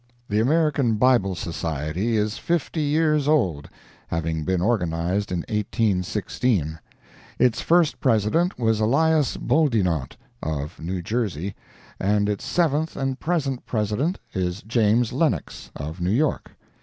[0.29, 3.69] The American Bible Society is fifty years old,
[4.07, 6.79] having been organized in 1816.
[7.37, 11.53] Its first President was Elias Boudinot, of New Jersey,
[11.99, 16.53] and its seventh and present President is James Lennox, of New York.